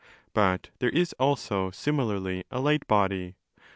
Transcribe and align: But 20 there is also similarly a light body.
But 0.33 0.63
20 0.63 0.71
there 0.79 0.89
is 0.89 1.13
also 1.19 1.69
similarly 1.69 2.43
a 2.49 2.59
light 2.59 2.87
body. 2.87 3.35